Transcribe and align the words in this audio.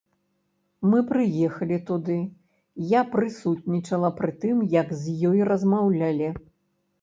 Мы 0.93 1.01
прыехалі 1.09 1.77
туды, 1.89 2.15
я 2.93 3.01
прысутнічала 3.17 4.09
пры 4.17 4.31
тым, 4.47 4.65
як 4.79 4.97
з 5.03 5.15
ёй 5.31 5.39
размаўлялі. 5.53 6.33